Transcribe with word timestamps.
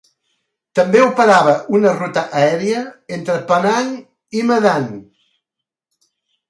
També 0.79 1.03
operava 1.07 1.53
una 1.79 1.93
ruta 1.99 2.23
aèria 2.41 2.81
entre 3.19 3.39
Penang 3.53 3.95
i 4.41 4.45
Medan. 4.53 4.93